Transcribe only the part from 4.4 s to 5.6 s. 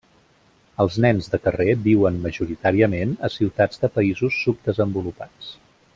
subdesenvolupats.